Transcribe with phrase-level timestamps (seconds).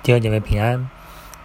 [0.00, 0.88] 第二姐妹平安。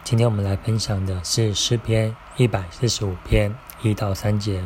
[0.03, 4.63] 今天我们来分享的是诗篇一百四十五篇一到三节。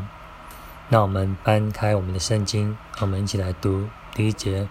[0.90, 4.68] 那我们翻开我们的圣经，我们一起来读第一节：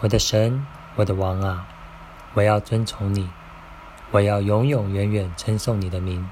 [0.00, 1.68] 我的神，我的王啊，
[2.34, 3.30] 我要遵从你，
[4.10, 6.28] 我要永永远远称颂你的名，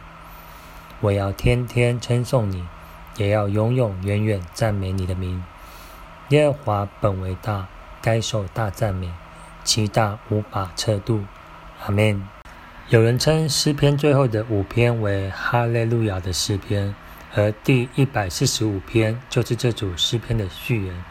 [1.01, 2.67] 我要天天称颂你，
[3.17, 5.43] 也要永永远远赞美你的名。
[6.31, 7.69] 耶和华本为大，
[8.03, 9.13] 该受大赞美，
[9.63, 11.25] 其大无法测度。
[11.87, 12.21] 阿门。
[12.89, 16.93] 有人称诗篇最后的五篇为哈利路亚的诗篇，
[17.33, 21.05] 而第一百四十五篇就是这组诗篇的序言，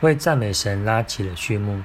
[0.00, 1.80] 为赞美神拉起了序幕。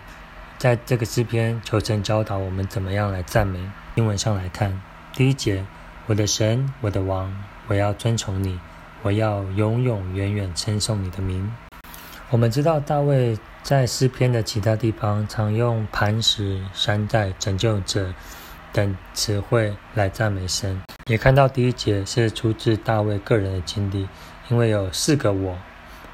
[0.57, 3.59] 在这个诗篇，求神教导我们怎么样来赞美。
[3.93, 4.81] 英文上来看，
[5.13, 5.63] 第一节：
[6.07, 7.31] 我的神，我的王，
[7.67, 8.59] 我要尊崇你，
[9.03, 11.53] 我要永永远远称颂你的名。
[12.31, 18.13] 我们知道大卫在诗篇的其他地方常用磐石、山寨、拯救者
[18.73, 20.81] 等词汇来赞美神。
[21.05, 24.09] 也看到第一节是出自大卫个人的经历，
[24.49, 25.57] 因为有四个我：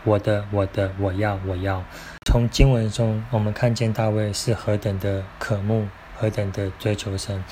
[0.03, 1.83] 我的、我的、我要、我要。
[2.23, 7.43] 从经文中，我们看见大卫是何等的渴慕，何等的追求神。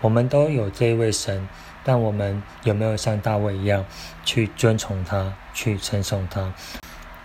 [0.00, 1.48] 我们都有这一位神，
[1.84, 3.84] 但我们有没有像大卫一样
[4.24, 6.52] 去尊崇他，去称颂他？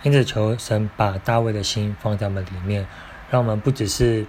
[0.02, 2.86] 因此，求神把大卫的心放在我们里面，
[3.30, 4.24] 让我们不只是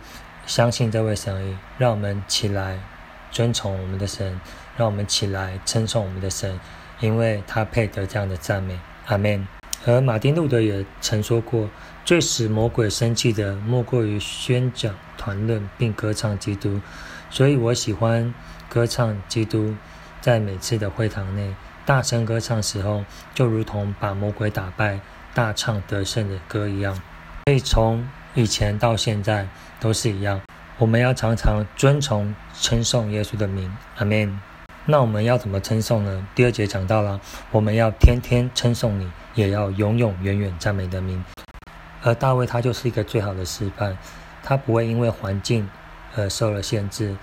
[0.47, 2.79] 相信这位神而已，让我们起来
[3.29, 4.41] 尊崇我们的神，
[4.75, 6.59] 让我们起来称颂我们的神，
[6.99, 8.79] 因为他配得这样的赞美。
[9.05, 9.47] 阿门。
[9.85, 11.69] 而马丁路德也曾说过
[12.03, 16.81] ：“最使魔鬼生气的，莫过于宣讲、谈论并歌唱基督。”
[17.29, 18.33] 所以我喜欢
[18.67, 19.75] 歌唱基督，
[20.19, 24.99] 在每次的会堂内大声歌唱时候，就如同把魔鬼打败。
[25.33, 26.95] 大唱得胜的歌一样，
[27.45, 29.47] 所以从以前到现在
[29.79, 30.41] 都是一样。
[30.77, 34.39] 我们要常常尊崇、称颂耶稣的名，阿门。
[34.85, 36.27] 那我们要怎么称颂呢？
[36.33, 37.19] 第二节讲到了，
[37.51, 41.23] 我们要天天称颂你，也要永永远远赞美的名。
[42.01, 43.97] 而大卫他就是一个最好的示范，
[44.41, 45.69] 他不会因为环境
[46.15, 47.15] 而受了限制，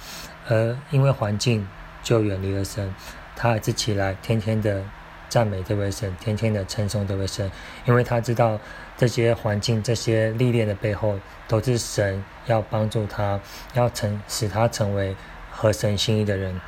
[0.49, 1.67] 而因为环境
[2.03, 2.95] 就远离了神，
[3.35, 4.85] 他还是起来天天的。
[5.29, 7.51] 赞美这位神，天天的称颂这位神，
[7.85, 8.59] 因为他知道
[8.97, 13.41] 这些环境、这些历练的背后，都是神要帮助他，
[13.75, 15.15] 要成使他成为
[15.51, 16.61] 合神心意的人。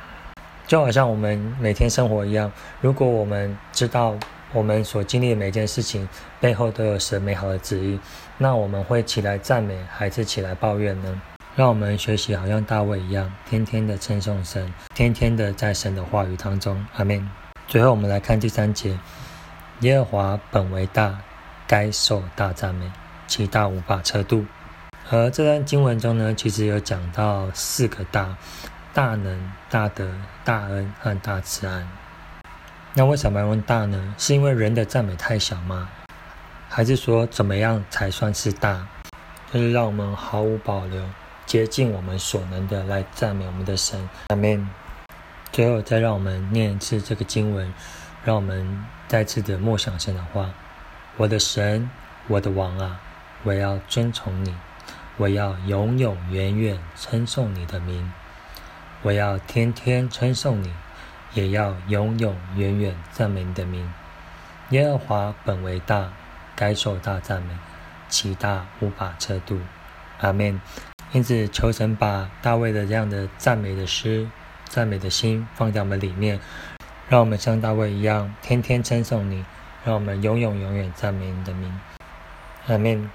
[0.67, 4.15] 就好像我们每天生活一样，如果我们知道
[4.53, 6.07] 我们所经历的每件事情
[6.39, 7.99] 背后都有神美好的旨意，
[8.37, 11.21] 那我们会起来赞美，还是起来抱怨呢？
[11.55, 16.85] 让我们学习，好像大卫一样，天天的称颂神，天天的在神的话语当中。
[16.95, 17.48] 阿门。
[17.69, 18.97] 最后，我们来看第三节：
[19.81, 21.19] 耶和华本为大，
[21.67, 22.91] 该受大赞美，
[23.27, 24.43] 其大无法测度。
[25.11, 28.35] 而这段经文中呢，其实有讲到四个大：
[28.91, 30.09] 大能、大德、
[30.43, 31.85] 大恩和大慈爱。
[32.95, 34.15] 那为什么要问大呢？
[34.17, 35.89] 是因为人的赞美太小吗？
[36.67, 38.87] 还是说怎么样才算是大？
[39.53, 41.03] 就是让我们毫无保留、
[41.45, 44.09] 竭尽我们所能的来赞美我们的神。
[44.29, 44.67] 阿门。
[45.59, 47.73] 最后，再让我们念一次这个经文，
[48.23, 50.49] 让我们再次的默想神的话：
[51.17, 51.89] 我的神，
[52.29, 53.01] 我的王啊，
[53.43, 54.55] 我要尊崇你，
[55.17, 58.09] 我要永永远远称颂你的名，
[59.01, 60.71] 我要天天称颂你，
[61.33, 63.91] 也要永永远远赞美你的名。
[64.69, 66.13] 耶和华本为大，
[66.55, 67.53] 该受大赞美，
[68.07, 69.59] 其大无法测度。
[70.21, 70.61] 阿门。
[71.11, 74.29] 因此，求神把大卫的这样的赞美的诗。
[74.69, 76.39] 赞美的心放在我们里面，
[77.09, 79.43] 让我们像大卫一样，天天称颂你，
[79.83, 81.77] 让我们永永永远赞美你的名。
[82.67, 83.09] 阿门。